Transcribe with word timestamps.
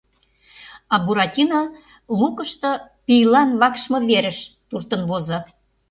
А 0.93 0.95
Буратино 1.05 1.61
лукышто 2.19 2.69
пийлан 3.05 3.49
вакшме 3.59 3.99
верыш 4.09 4.37
туртын 4.69 5.01
возо. 5.09 5.39